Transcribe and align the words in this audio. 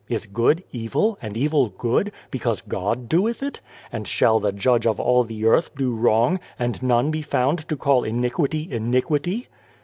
Is 0.09 0.25
good 0.25 0.63
evil, 0.71 1.19
and 1.21 1.37
evil 1.37 1.69
good, 1.69 2.11
because 2.31 2.61
God 2.61 3.07
doeth 3.07 3.43
it? 3.43 3.59
And 3.91 4.07
shall 4.07 4.39
the 4.39 4.51
Judge 4.51 4.87
of 4.87 4.99
all 4.99 5.23
the 5.23 5.45
earth 5.45 5.69
do 5.75 5.93
wrong, 5.93 6.39
and 6.57 6.81
none 6.81 7.11
be 7.11 7.21
found 7.21 7.67
to 7.69 7.75
call 7.75 8.03
iniquity, 8.03 8.67
iniquity 8.71 9.47